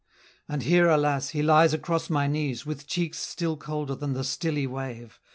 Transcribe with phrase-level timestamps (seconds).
[0.49, 1.29] "And here, alas!
[1.29, 5.19] he lies across my knees, With cheeks still colder than the stilly wave.